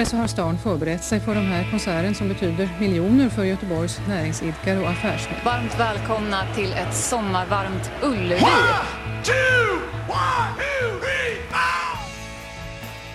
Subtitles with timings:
[0.00, 4.00] Vidare så har stan förberett sig för den här konserten som betyder miljoner för Göteborgs
[4.08, 5.38] näringsidkare och affärsmän.
[5.44, 8.44] Varmt välkomna till ett sommarvarmt Ullevi.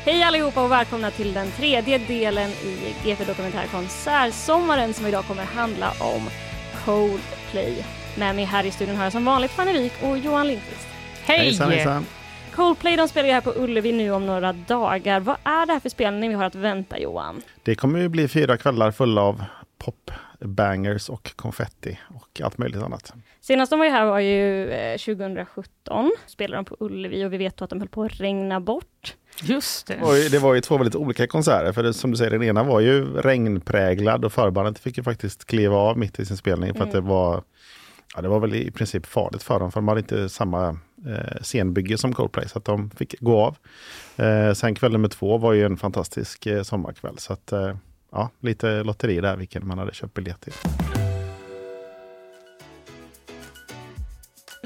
[0.05, 5.43] Hej allihopa och välkomna till den tredje delen i GP Dokumentär Konsertsommaren som idag kommer
[5.43, 6.29] handla om
[6.85, 7.85] Coldplay.
[8.17, 10.87] Med mig här i studion har jag som vanligt Fanny Wik och Johan Lindqvist.
[11.23, 11.39] Hej!
[11.39, 12.05] Hejsan, hejsan.
[12.55, 15.19] Coldplay de spelar ju här på Ullevi nu om några dagar.
[15.19, 17.41] Vad är det här för spelning vi har att vänta Johan?
[17.63, 19.43] Det kommer ju bli fyra kvällar fulla av
[19.77, 23.13] pop, bangers och konfetti och allt möjligt annat.
[23.41, 26.11] Senast de var ju här var ju eh, 2017.
[26.27, 29.15] Spelade de på Ullevi och vi vet att de höll på att regna bort.
[29.41, 30.01] Just det.
[30.01, 32.63] Och det var ju två väldigt olika konserter, för det, som du säger, den ena
[32.63, 36.83] var ju regnpräglad och förbandet fick ju faktiskt kliva av mitt i sin spelning för
[36.83, 37.43] att det var
[38.15, 40.77] Ja, det var väl i princip farligt för dem, för de hade inte samma
[41.07, 43.57] eh, scenbygge som Coldplay, så att de fick gå av.
[44.25, 47.75] Eh, sen kväll nummer två var ju en fantastisk eh, sommarkväll, så att eh,
[48.11, 50.53] ja, lite lotteri där vilken man hade köpt biljett till.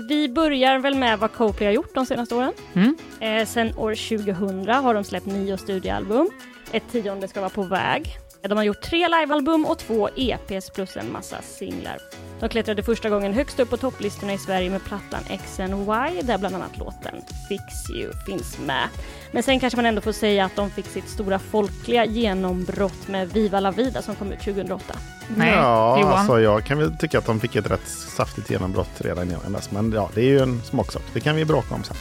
[0.09, 2.53] Vi börjar väl med vad Coldplay har gjort de senaste åren.
[2.73, 2.97] Mm.
[3.19, 6.29] Eh, sen år 2000 har de släppt nio studioalbum.
[6.71, 8.17] Ett tionde ska vara på väg.
[8.41, 11.97] De har gjort tre livealbum och två EPs plus en massa singlar.
[12.39, 16.21] De klättrade första gången högst upp på topplistorna i Sverige med plattan X and Y
[16.21, 17.15] där bland annat låten
[17.49, 17.63] Fix
[17.95, 18.87] You finns med.
[19.31, 23.33] Men sen kanske man ändå får säga att de fick sitt stora folkliga genombrott med
[23.33, 24.83] Viva La Vida som kom ut 2008.
[25.35, 26.13] Nej, ja, Johan.
[26.13, 29.71] alltså jag kan väl tycka att de fick ett rätt saftigt genombrott redan innan dess,
[29.71, 31.03] men ja, det är ju en smaksak.
[31.13, 31.97] Det kan vi bråka om sen.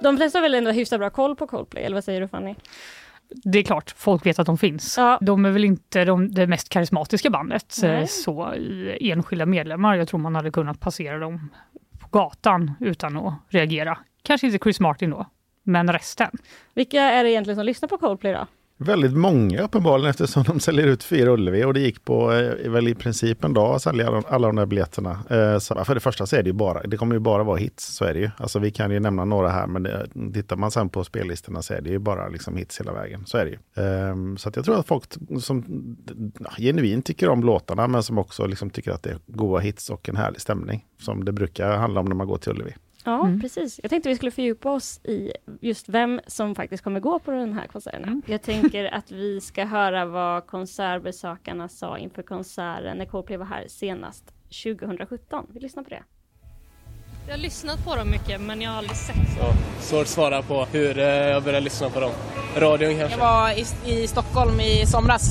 [0.00, 2.54] De flesta har väl ändå hyfsat bra koll på Coldplay, eller vad säger du Fanny?
[3.42, 4.94] Det är klart, folk vet att de finns.
[4.96, 5.18] Ja.
[5.20, 8.00] De är väl inte de, det mest karismatiska bandet Nej.
[8.00, 9.96] eh, så i enskilda medlemmar.
[9.96, 11.50] Jag tror man hade kunnat passera dem
[12.00, 13.98] på gatan utan att reagera.
[14.22, 15.26] Kanske inte Chris Martin då,
[15.62, 16.30] men resten.
[16.74, 18.46] Vilka är det egentligen som lyssnar på Coldplay då?
[18.84, 22.88] Väldigt många uppenbarligen eftersom de säljer ut fyra Ullevi och det gick på eh, väl
[22.88, 25.10] i princip en dag att sälja alla de där biljetterna.
[25.30, 27.56] Eh, så för det första så är det ju bara, det kommer ju bara vara
[27.56, 28.30] hits, så är det ju.
[28.36, 31.74] Alltså vi kan ju nämna några här men det, tittar man sen på spellistorna så
[31.74, 33.26] är det ju bara liksom hits hela vägen.
[33.26, 33.84] Så är det ju.
[33.84, 35.04] Eh, så att jag tror att folk
[35.40, 35.64] som
[36.40, 39.90] ja, genuint tycker om låtarna men som också liksom tycker att det är goda hits
[39.90, 40.84] och en härlig stämning.
[41.00, 42.74] Som det brukar handla om när man går till Ullevi.
[43.04, 43.40] Ja, Mm.
[43.40, 43.80] precis.
[43.82, 47.52] Jag tänkte vi skulle fördjupa oss i just vem som faktiskt kommer gå på den
[47.52, 48.02] här konserten.
[48.04, 48.22] Mm.
[48.26, 53.64] Jag tänker att vi ska höra vad konsertbesökarna sa inför konserten när Coldplay var här
[53.68, 54.24] senast
[54.64, 55.46] 2017.
[55.54, 56.02] Vi lyssnar på det.
[57.26, 59.16] Jag har lyssnat på dem mycket men jag har aldrig sett.
[59.38, 62.12] Ja, svårt att svara på hur eh, jag började lyssna på dem.
[62.56, 63.18] Radion kanske?
[63.18, 65.28] Jag var i, i Stockholm i somras.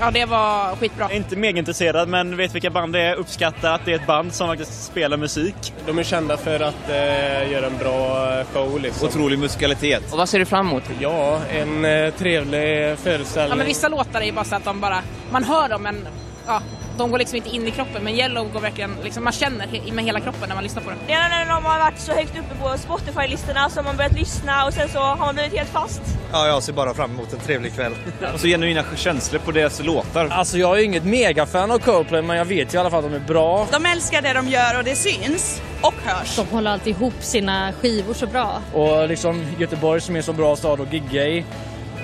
[0.00, 1.04] Ja, det var skitbra.
[1.04, 4.06] Jag är inte megaintresserad men vet vilka band det är, uppskattar att det är ett
[4.06, 5.72] band som faktiskt spelar musik.
[5.86, 9.08] De är kända för att eh, göra en bra show liksom.
[9.08, 10.12] Otrolig musikalitet.
[10.12, 10.82] Och vad ser du fram emot?
[11.00, 13.50] Ja, en eh, trevlig föreställning.
[13.50, 16.08] Ja, men vissa låtar är ju bara så att de bara, man hör dem men
[16.46, 16.62] ja,
[16.98, 18.04] de går liksom inte in i kroppen.
[18.04, 20.90] Men Yellow går verkligen, liksom, man känner he- med hela kroppen när man lyssnar på
[20.90, 20.98] dem.
[21.06, 24.64] Ja, när de har varit så högt uppe på Spotify-listorna så har man börjat lyssna
[24.66, 26.02] och sen så har man blivit helt fast.
[26.32, 27.92] Ja, jag ser bara fram emot en trevlig kväll.
[28.34, 30.28] Och så genuina känslor på deras låtar.
[30.30, 33.16] Alltså jag är inget megafan av Coldplay men jag vet i alla fall att de
[33.16, 33.66] är bra.
[33.72, 36.36] De älskar det de gör och det syns och hörs.
[36.36, 38.60] De håller alltid ihop sina skivor så bra.
[38.74, 41.44] Och liksom Göteborg som är så bra stad att gigga i.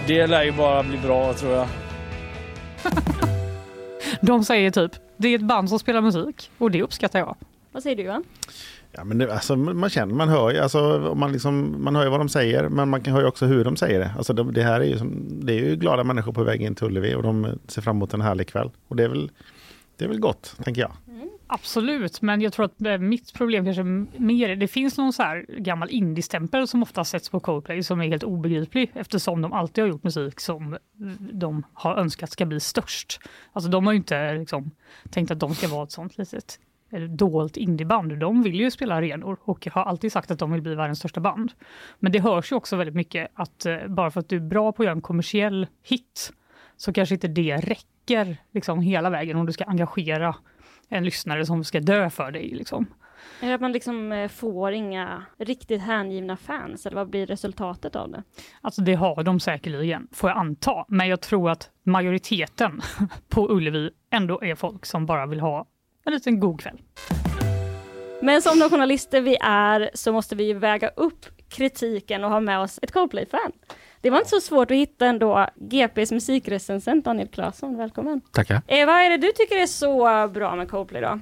[0.06, 1.66] Det lär ju bara bli bra tror jag.
[4.26, 7.36] De säger typ, det är ett band som spelar musik och det uppskattar jag.
[7.72, 8.24] Vad säger du Johan?
[8.92, 12.10] Ja, men det, alltså, man känner, man hör ju, alltså, man, liksom, man hör ju
[12.10, 14.12] vad de säger, men man kan höra också hur de säger det.
[14.16, 16.74] Alltså, det, det här är ju, som, det är ju glada människor på väg in
[16.74, 18.70] till Ullevi och de ser fram emot en härlig kväll.
[18.88, 19.30] Och det är väl,
[19.96, 20.92] det är väl gott, tänker jag.
[21.46, 25.12] Absolut, men jag tror att eh, mitt problem kanske är mer är- det finns någon
[25.12, 29.52] så här gammal indie-stämpel som ofta sätts på Coldplay som är helt obegriplig eftersom de
[29.52, 30.78] alltid har gjort musik som
[31.18, 33.20] de har önskat ska bli störst.
[33.52, 34.70] Alltså de har ju inte liksom,
[35.10, 36.58] tänkt att de ska vara ett sånt litet
[36.90, 38.18] eller dolt indieband.
[38.18, 41.20] De vill ju spela arenor och har alltid sagt att de vill bli världens största
[41.20, 41.52] band.
[41.98, 44.72] Men det hörs ju också väldigt mycket att eh, bara för att du är bra
[44.72, 46.32] på att göra en kommersiell hit
[46.76, 50.34] så kanske inte det räcker liksom hela vägen om du ska engagera
[50.94, 52.50] en lyssnare som ska dö för dig.
[52.54, 52.86] Liksom.
[53.40, 57.96] Är det att man liksom eh, får inga riktigt hängivna fans eller vad blir resultatet
[57.96, 58.22] av det?
[58.60, 60.84] Alltså det har de säkerligen, får jag anta.
[60.88, 62.80] Men jag tror att majoriteten
[63.28, 65.66] på Ullevi ändå är folk som bara vill ha
[66.04, 66.82] en liten god kväll.
[68.22, 72.40] Men som de journalister vi är så måste vi ju väga upp kritiken och ha
[72.40, 73.52] med oss ett Coldplay-fan.
[74.04, 75.46] Det var inte så svårt att hitta ändå.
[75.56, 78.20] GPs musikrecensent Daniel Claesson, välkommen.
[78.32, 78.62] Tackar.
[78.66, 81.20] Eh, vad är det du tycker är så bra med Coldplay då?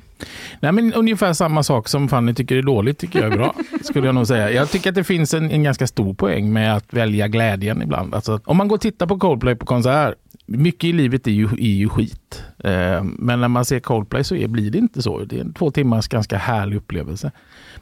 [0.61, 3.55] Nej, men ungefär samma sak som Fanny tycker är dåligt tycker jag är bra.
[3.82, 4.50] skulle jag nog säga.
[4.50, 8.14] Jag tycker att det finns en, en ganska stor poäng med att välja glädjen ibland.
[8.14, 10.14] Alltså, om man går och tittar på Coldplay på konsert,
[10.59, 12.45] mycket i livet är ju, är ju skit.
[12.59, 15.19] Eh, men när man ser Coldplay så är, blir det inte så.
[15.19, 17.33] Det är en två timmars ganska härlig upplevelse.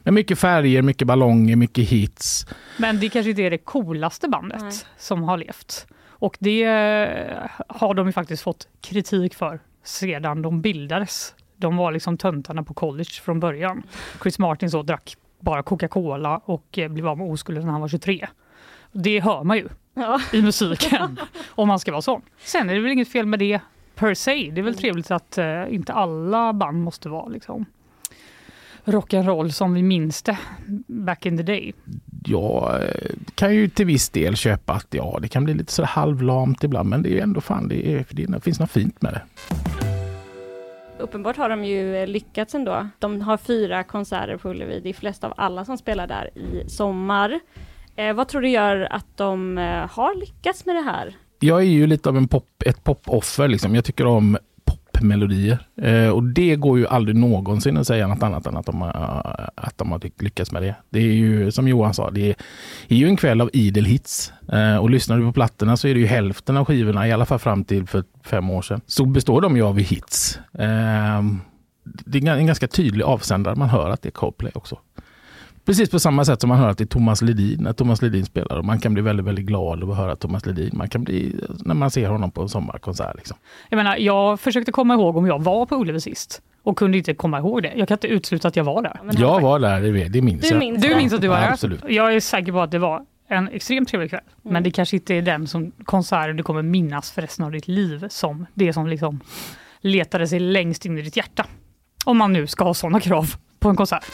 [0.03, 2.47] Med mycket färger, mycket ballonger, mycket hits.
[2.77, 4.73] Men det kanske inte är det coolaste bandet Nej.
[4.97, 5.87] som har levt.
[6.09, 7.37] Och det eh,
[7.67, 11.33] har de ju faktiskt fått kritik för sedan de bildades.
[11.57, 13.83] De var liksom töntarna på college från början.
[14.21, 17.87] Chris Martin så drack bara Coca-Cola och eh, blev av med oskulden när han var
[17.87, 18.27] 23.
[18.91, 20.21] Det hör man ju Ja.
[20.33, 22.21] i musiken om man ska vara sån.
[22.43, 23.59] Sen är det väl inget fel med det
[23.95, 24.51] per se.
[24.53, 27.65] Det är väl trevligt att eh, inte alla band måste vara liksom
[28.85, 30.37] rock'n'roll som vi minns det
[30.87, 31.73] back in the day.
[32.25, 35.83] Jag eh, kan ju till viss del köpa att ja, det kan bli lite så
[35.83, 39.13] halvlamt ibland, men det är ju ändå fan, det, är, det finns något fint med
[39.13, 39.21] det.
[40.99, 42.87] Uppenbart har de ju eh, lyckats ändå.
[42.99, 47.39] De har fyra konserter på Ullevi, de flesta av alla som spelar där i sommar.
[48.01, 51.15] Eh, vad tror du gör att de eh, har lyckats med det här?
[51.39, 53.47] Jag är ju lite av en pop, ett popoffer.
[53.47, 53.75] Liksom.
[53.75, 55.59] Jag tycker om popmelodier.
[55.81, 59.49] Eh, och det går ju aldrig någonsin att säga något annat än att de, har,
[59.55, 60.75] att de har lyckats med det.
[60.89, 62.35] Det är ju som Johan sa, det är,
[62.87, 64.33] är ju en kväll av idel hits.
[64.53, 67.25] Eh, och lyssnar du på plattorna så är det ju hälften av skivorna, i alla
[67.25, 70.39] fall fram till för fem år sedan, så består de ju av hits.
[70.53, 71.21] Eh,
[71.83, 73.55] det är en ganska tydlig avsändare.
[73.55, 74.77] Man hör att det är Coldplay också.
[75.65, 78.25] Precis på samma sätt som man hör att det är Thomas Ledin när Thomas Ledin
[78.25, 78.57] spelar.
[78.57, 80.69] Och man kan bli väldigt, väldigt glad av att höra Thomas Ledin.
[80.73, 81.35] Man kan bli
[81.65, 83.15] när man ser honom på en sommarkonsert.
[83.15, 83.37] Liksom.
[83.69, 87.13] Jag menar, jag försökte komma ihåg om jag var på Ullevi sist och kunde inte
[87.13, 87.73] komma ihåg det.
[87.75, 88.99] Jag kan inte utesluta att jag var där.
[89.21, 90.59] Jag var där, det, det minns Du jag.
[90.59, 90.95] minns Du det?
[90.95, 91.51] minns att du var Ja, där?
[91.51, 91.83] absolut.
[91.87, 94.21] Jag är säker på att det var en extremt trevlig kväll.
[94.41, 97.67] Men det kanske inte är den som konserten du kommer minnas för resten av ditt
[97.67, 99.19] liv som det som liksom
[99.81, 101.45] letade sig längst in i ditt hjärta.
[102.05, 104.05] Om man nu ska ha sådana krav på en konsert.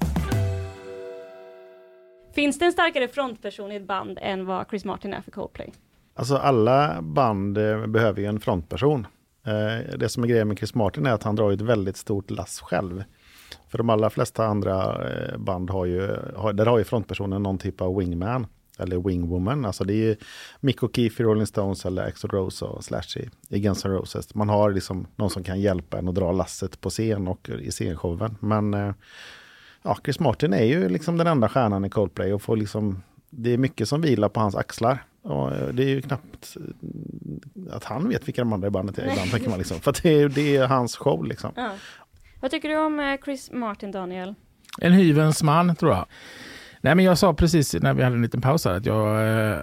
[2.37, 5.73] Finns det en starkare frontperson i ett band än vad Chris Martin är för Coldplay?
[6.13, 9.07] Alltså alla band eh, behöver ju en frontperson.
[9.45, 12.31] Eh, det som är grejen med Chris Martin är att han drar ett väldigt stort
[12.31, 13.03] lass själv.
[13.67, 17.57] För de allra flesta andra eh, band har ju, har, där har ju frontpersonen någon
[17.57, 18.47] typ av wingman.
[18.79, 19.65] Eller wingwoman.
[19.65, 20.15] Alltså det är ju
[20.59, 24.35] Mick O'Keefe i Rolling Stones eller Axl Rose och Slash i, i Guns N' Roses.
[24.35, 27.71] Man har liksom någon som kan hjälpa en att dra lasset på scen och i
[27.71, 28.37] scenshowen.
[28.39, 28.93] Men eh,
[29.87, 33.53] ja, Chris Martin är ju liksom den enda stjärnan i Coldplay och får liksom, det
[33.53, 35.03] är mycket som vilar på hans axlar.
[35.21, 38.99] Och eh, det är ju knappt eh, att han vet vilka de andra i bandet
[38.99, 39.79] är ibland, tänker man liksom.
[39.79, 41.51] För att det är, det är hans show liksom.
[41.55, 41.71] Ja.
[42.39, 44.35] Vad tycker du om eh, Chris Martin, Daniel?
[44.81, 46.05] En hyvens man, tror jag.
[46.81, 49.57] Nej, men jag sa precis när vi hade en liten paus här att jag eh,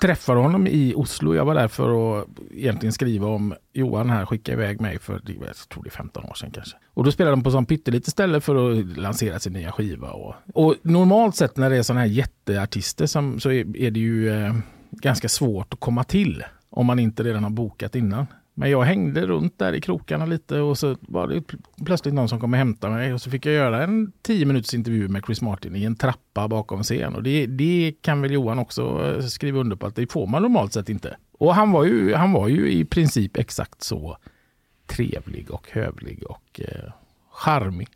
[0.00, 1.34] träffade honom i Oslo.
[1.34, 5.56] Jag var där för att egentligen skriva om Johan här skickade iväg mig för jag
[5.68, 6.76] tror det är 15 år sedan kanske.
[6.94, 10.10] Och då spelade de på sån pyttelitet ställe för att lansera sin nya skiva.
[10.10, 14.00] Och, och normalt sett när det är sådana här jätteartister som, så är, är det
[14.00, 14.54] ju eh,
[14.90, 18.26] ganska svårt att komma till om man inte redan har bokat innan.
[18.58, 21.42] Men jag hängde runt där i krokarna lite och så var det
[21.84, 24.74] plötsligt någon som kom och hämtade mig och så fick jag göra en tio minuters
[24.74, 27.14] intervju med Chris Martin i en trappa bakom scen.
[27.14, 30.42] Och det, det kan väl Johan också eh, skriva under på att det får man
[30.42, 31.16] normalt sett inte.
[31.38, 34.16] Och han var ju, han var ju i princip exakt så
[34.86, 36.92] trevlig och hövlig och eh,
[37.30, 37.88] charmig.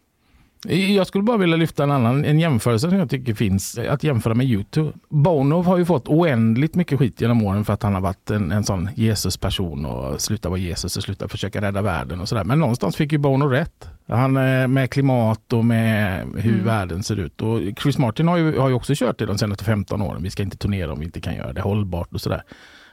[0.68, 4.34] Jag skulle bara vilja lyfta en annan en jämförelse som jag tycker finns att jämföra
[4.34, 4.92] med Youtube.
[5.08, 8.52] Bono har ju fått oändligt mycket skit genom åren för att han har varit en,
[8.52, 12.44] en sån Jesus-person och slutat vara Jesus och slutat försöka rädda världen och sådär.
[12.44, 13.88] Men någonstans fick ju Bono rätt.
[14.08, 16.64] Han eh, med klimat och med hur Mm.
[16.64, 17.42] världen ser ut.
[17.42, 20.22] Och Chris Martin har ju, har ju också kört det de senaste 15 åren.
[20.22, 22.42] Vi ska inte turnera om vi inte kan göra det hållbart och sådär.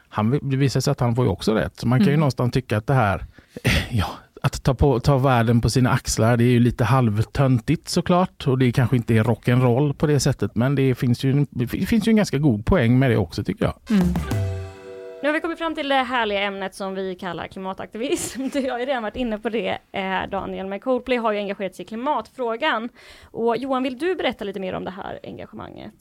[0.09, 1.79] Han, det visar sig att han får ju också rätt.
[1.79, 2.19] Så man kan ju Mm.
[2.19, 3.25] någonstans tycka att det här,
[3.89, 4.07] ja,
[4.47, 8.47] att ta, på, ta världen på sina axlar, det är ju lite halvtöntigt såklart.
[8.47, 10.55] Och det kanske inte är rock'n'roll på det sättet.
[10.55, 13.43] Men det finns, ju, en- det finns ju en ganska god poäng med det också
[13.43, 13.73] tycker jag.
[13.89, 14.07] Mm.
[15.21, 18.41] Nu har vi kommit fram till det härliga ämnet som vi kallar klimataktivism.
[18.53, 21.75] Du har ju redan varit inne på det eh, Daniel, men Coldplay har ju engagerat
[21.75, 22.89] sig i klimatfrågan.
[23.23, 25.93] Och Johan, vill du berätta lite mer om det här engagemanget?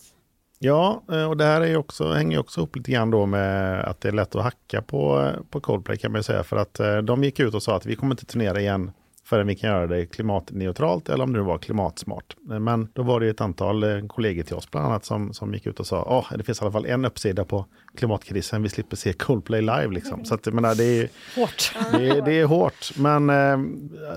[0.58, 4.00] Ja, eh, och det här är också, hänger också upp lite grann då med att
[4.00, 6.42] det är lätt att hacka på, eh, på Coldplay kan man ju säga.
[6.44, 8.90] För att eh, de gick ut och sa att vi kommer inte turnera igen
[9.26, 12.36] förrän vi kan göra det klimatneutralt eller om det var klimatsmart.
[12.42, 15.66] Men då var det ett antal eh, kollegor till oss bland annat som, som gick
[15.66, 17.66] ut och sa att det finns i alla fall en uppsida på
[17.96, 18.62] klimatkrisen.
[18.62, 19.88] Vi slipper se Coldplay live.
[19.90, 20.24] Liksom.
[20.24, 21.74] Så att, menar, det, är, Hårt.
[21.92, 22.90] det, är, det är hårt.
[22.96, 23.58] Men eh,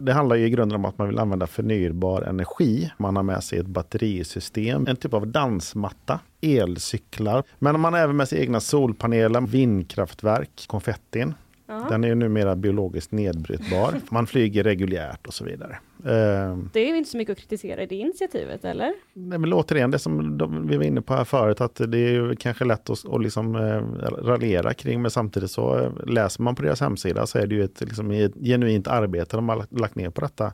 [0.01, 2.92] det handlar ju i grunden om att man vill använda förnybar energi.
[2.98, 7.44] Man har med sig ett batterisystem, en typ av dansmatta elcyklar.
[7.60, 11.34] Men man har även med sig egna solpaneler, vindkraftverk, konfettin.
[11.70, 11.86] Ja.
[11.90, 13.94] Den är ju numera biologiskt nedbrytbar.
[14.12, 15.72] Man flyger reguljärt och så vidare.
[16.06, 18.94] Eh, Det är ju inte så mycket att kritisera i det initiativet, eller?
[19.14, 22.12] Nej, men återigen, det som de, vi var inne på här förut, att det är
[22.12, 23.82] ju kanske lätt att, att liksom, eh,
[24.24, 27.64] raljera kring, men samtidigt så eh, läser man på deras hemsida så är det ju
[27.64, 30.54] ett, liksom, ett genuint arbete de har lagt- lagt ner på detta.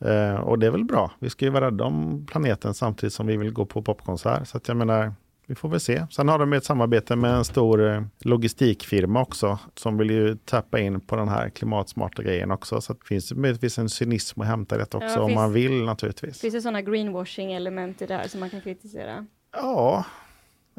[0.00, 1.10] Eh, och det är väl bra.
[1.18, 4.48] Vi ska ju vara rädda om planeten samtidigt som vi vill gå på popkonsert.
[4.48, 5.12] Så att jag menar,
[5.52, 6.06] vi får väl se.
[6.10, 10.78] Sen har de ett samarbete med en stor eh, logistikfirma också som vill ju tappa
[10.80, 12.80] in på den här klimatsmarta grejen också.
[12.80, 15.84] Så det finns möjligtvis en cynism att hämta det också Ja, om finns- man vill
[15.84, 16.40] naturligtvis.
[16.40, 19.26] Finns det sådana greenwashing-element i det här som man kan kritisera?
[19.56, 20.04] Ja,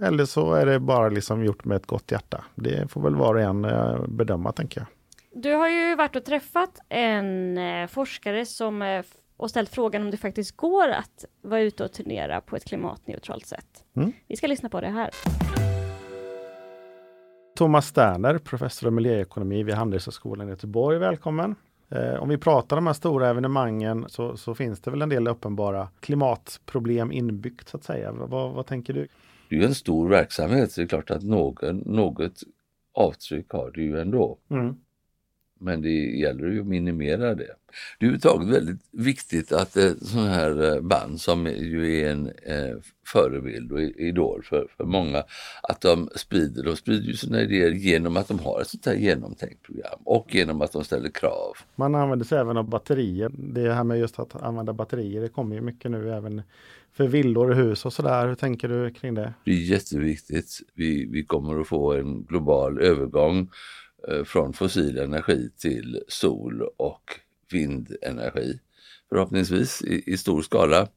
[0.01, 2.44] eller så är det bara liksom gjort med ett gott hjärta.
[2.56, 4.88] Det får väl var och en eh, bedöma tänker jag.
[5.44, 8.82] Du har ju varit och träffat en eh, forskare som
[9.44, 13.46] och ställt frågan om det faktiskt går att vara ute och turnera på ett klimatneutralt
[13.46, 13.86] sätt.
[13.96, 14.12] Mm.
[14.28, 15.10] Vi ska lyssna på det här.
[17.56, 21.00] Thomas Sterner, professor i miljöekonomi vid Handelshögskolan i Göteborg.
[21.00, 21.56] Välkommen!
[21.90, 25.10] Eh, om vi pratar om de här stora evenemangen så, så finns det väl en
[25.10, 28.12] del uppenbara klimatproblem inbyggt så att säga.
[28.12, 29.08] Vad, vad tänker du?
[29.50, 32.40] Det är ju en stor verksamhet så det är klart att någon, något
[32.94, 34.38] avtryck har det ju ändå.
[34.50, 34.76] Mm.
[35.63, 37.55] Men det gäller ju att minimera det.
[38.00, 42.75] Det är överhuvudtaget väldigt viktigt att sådana här eh, band som ju är en eh,
[43.08, 45.24] förebild och idol för, för många,
[45.63, 48.93] att de sprider, de sprider ju sina idéer genom att de har ett sånt här
[48.93, 51.53] genomtänkt program och genom att de ställer krav.
[51.75, 53.32] Man använder sig även av batterier.
[53.34, 56.41] Det här med just att använda batterier, det kommer ju mycket nu även
[56.93, 58.27] för villor och hus och sådär.
[58.27, 59.34] Hur tänker du kring det?
[59.46, 60.60] Det är jätteviktigt.
[60.74, 63.50] Vi, vi kommer att få en global övergång
[64.07, 67.19] Eh, från fossil energi till sol och
[67.51, 68.60] vindenergi.
[69.10, 70.88] Förhoppningsvis i, i stor skala.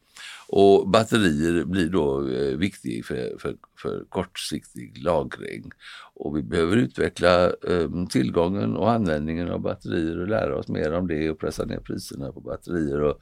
[0.48, 5.70] Och batterier blir då eh, viktiga för, för, för kortsiktig lagring.
[6.14, 11.06] Och vi behöver utveckla eh, tillgången och användningen av batterier och lära oss mer om
[11.06, 13.00] det och pressa ner priserna på batterier.
[13.00, 13.20] Och,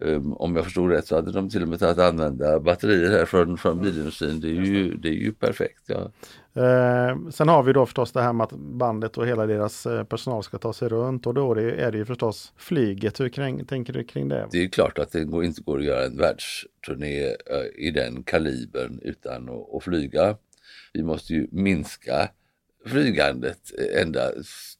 [0.00, 3.10] eh, om jag förstod rätt så hade de till och med tagit att använda batterier
[3.10, 4.40] här från, från bilindustrin.
[4.40, 5.82] Det är ju, det är ju perfekt.
[5.86, 6.10] Ja.
[6.56, 10.04] Eh, sen har vi då förstås det här med att bandet och hela deras eh,
[10.04, 13.20] personal ska ta sig runt och då är det, är det ju förstås flyget.
[13.20, 14.48] Hur kring, tänker du kring det?
[14.50, 18.22] Det är klart att det går, inte går att göra en världsturné eh, i den
[18.22, 20.36] kalibern utan att, att flyga.
[20.92, 22.28] Vi måste ju minska
[22.86, 24.30] flygandet eh, ända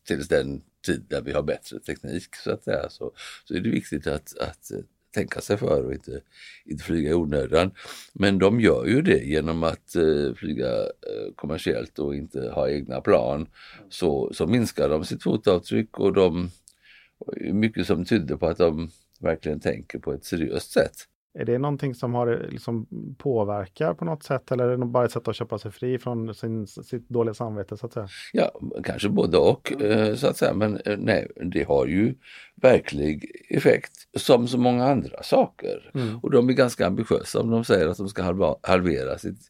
[0.06, 2.88] tills den tid där vi har bättre teknik så att säga.
[2.88, 3.12] Så,
[3.44, 4.78] så är det viktigt att, att eh,
[5.14, 6.21] tänka sig för och inte,
[6.64, 7.71] inte flyga i onödan.
[8.12, 13.00] Men de gör ju det genom att eh, flyga eh, kommersiellt och inte ha egna
[13.00, 13.47] plan.
[13.88, 16.50] Så, så minskar de sitt fotavtryck och de
[17.52, 18.90] mycket som tyder på att de
[19.21, 21.09] verkligen tänker på ett seriöst sätt.
[21.38, 22.86] Är det någonting som har eh, liksom
[23.18, 26.34] påverkar på något sätt eller är det bara ett sätt att köpa sig fri från
[26.34, 28.08] sin, sitt dåliga samvete så att säga?
[28.32, 32.14] Ja, kanske både och eh, så att säga, men eh, nej, det har ju
[32.62, 35.90] verklig effekt som så många andra saker.
[35.94, 36.18] Mm.
[36.18, 39.40] Och de är ganska ambitiösa om de säger att de ska halva, halvera sitt,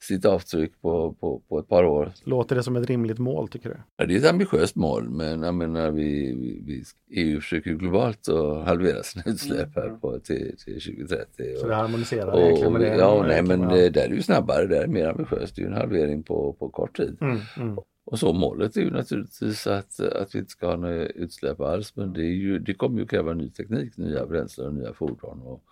[0.00, 2.12] sitt avtryck på, på, på ett par år.
[2.24, 3.76] Låter det som ett rimligt mål tycker du?
[3.96, 6.84] Ja, det är ett ambitiöst mål men jag menar vi, vi, vi
[7.22, 11.31] EU försöker globalt att halvera sina utsläpp här på, till, till 2030.
[11.40, 11.60] Mm.
[11.60, 12.96] Så det harmoniserar och, egentligen och, med det?
[12.96, 15.56] Ja, nej men det, där är ju snabbare, där är mer ambitiöst.
[15.56, 17.16] Det är ju en halvering på, på kort tid.
[17.20, 17.78] Mm, mm.
[18.04, 21.96] Och så målet är ju naturligtvis att, att vi inte ska ha några utsläpp alls
[21.96, 25.42] men det, är ju, det kommer ju kräva ny teknik, nya bränslen och nya fordon
[25.42, 25.64] och,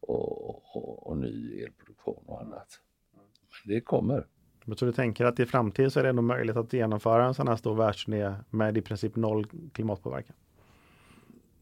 [0.00, 2.80] och, och, och ny elproduktion och annat.
[3.14, 4.26] Men det kommer.
[4.64, 7.34] Men Så du tänker att i framtiden så är det ändå möjligt att genomföra en
[7.34, 10.36] sån här stor världsturné med i princip noll klimatpåverkan?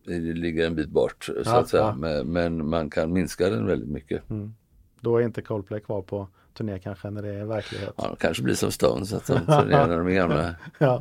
[0.05, 1.95] Det ligger en bit bort så Ja, att säga ja.
[1.95, 4.31] men, men man kan minska den väldigt mycket.
[4.31, 4.55] Mm.
[5.01, 7.95] Då är inte Coldplay kvar på turné kanske när det är verklighet.
[7.97, 10.55] Ja, de kanske blir som Stones att de turnerar när de är gamla.
[10.79, 11.01] ja.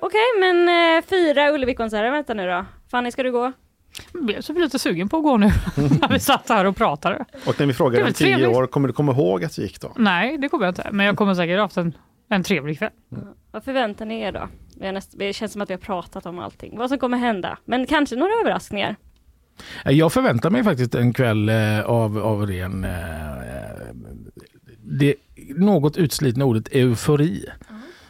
[0.00, 2.64] Okej, men eh, fyra Ullevi-konserter väntar nu då.
[2.90, 3.52] Fanny, ska du gå?
[4.12, 5.46] Jag blev så lite sugen på att gå nu
[5.76, 7.24] när vi satt här och pratade.
[7.46, 9.92] Och när vi är om tio år, kommer du komma ihåg att du gick då?
[9.96, 10.88] Nej, det kommer jag inte.
[10.92, 11.96] Men jag kommer säkert ha haft en,
[12.28, 12.90] en trevlig kväll.
[13.56, 14.48] Vad förväntar ni er då?
[14.80, 16.78] Vi näst, det känns som att vi har pratat om allting.
[16.78, 17.58] Vad som kommer hända.
[17.64, 18.96] Men kanske några överraskningar.
[19.84, 22.90] Eh, jag förväntar mig faktiskt en kväll eh, av, av ren, eh,
[24.82, 25.14] det
[25.56, 27.44] något utslitna ordet eufori.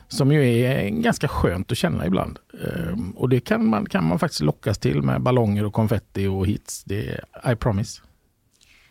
[0.09, 2.38] Som ju är ganska skönt att känna ibland.
[2.65, 6.47] Ehm, och det kan man, kan man faktiskt lockas till med ballonger och konfetti och
[6.47, 6.85] hits.
[6.85, 8.03] Det är I promise.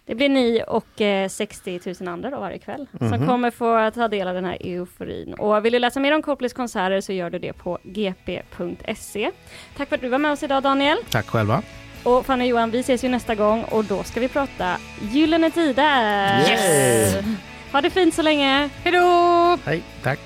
[0.08, 3.28] Det blir ni och eh, 60 000 andra då varje kväll som Mhm.
[3.28, 5.34] kommer få ta del av den här euforin.
[5.34, 9.32] Och vill du läsa mer om Coldplays konserter så gör du det på gp.se.
[9.78, 10.98] Tack för att du var med oss idag Daniel.
[11.10, 11.62] Tack själva.
[12.04, 14.78] Och Fanny och Johan, vi ses ju nästa gång och då ska vi prata
[15.12, 16.40] Gyllene Tider.
[16.50, 17.16] Yes!
[17.72, 18.70] Ha det fint så länge.
[18.84, 19.58] Hej då!
[19.66, 19.82] Hej.
[20.04, 20.20] Tack.